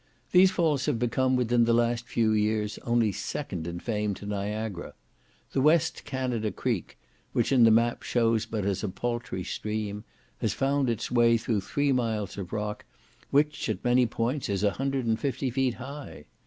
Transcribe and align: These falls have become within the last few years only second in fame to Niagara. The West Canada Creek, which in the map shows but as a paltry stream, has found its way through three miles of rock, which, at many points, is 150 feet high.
These 0.31 0.49
falls 0.49 0.87
have 0.87 0.97
become 0.97 1.35
within 1.35 1.65
the 1.65 1.75
last 1.75 2.07
few 2.07 2.31
years 2.33 2.79
only 2.79 3.11
second 3.11 3.67
in 3.67 3.79
fame 3.79 4.15
to 4.15 4.25
Niagara. 4.25 4.95
The 5.51 5.61
West 5.61 6.05
Canada 6.05 6.51
Creek, 6.51 6.97
which 7.33 7.51
in 7.51 7.65
the 7.65 7.69
map 7.69 8.01
shows 8.01 8.47
but 8.47 8.65
as 8.65 8.83
a 8.83 8.89
paltry 8.89 9.43
stream, 9.43 10.03
has 10.39 10.55
found 10.55 10.89
its 10.89 11.11
way 11.11 11.37
through 11.37 11.61
three 11.61 11.91
miles 11.91 12.35
of 12.35 12.51
rock, 12.51 12.83
which, 13.29 13.69
at 13.69 13.85
many 13.85 14.07
points, 14.07 14.49
is 14.49 14.63
150 14.63 15.51
feet 15.51 15.75
high. 15.75 16.25